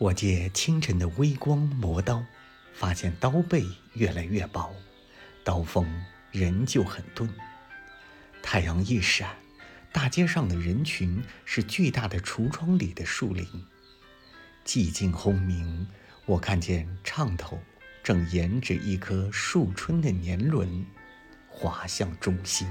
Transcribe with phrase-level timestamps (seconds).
[0.00, 2.24] 我借清晨的微光磨刀，
[2.72, 4.74] 发现刀背越来越薄，
[5.44, 5.86] 刀锋
[6.30, 7.28] 仍旧很钝。
[8.42, 9.36] 太阳一闪，
[9.92, 13.46] 大街上的人群是巨大的橱窗里的树林。
[14.64, 15.86] 寂静轰鸣，
[16.24, 17.60] 我看见唱头
[18.02, 20.82] 正沿着一棵树春的年轮
[21.46, 22.66] 滑向中心。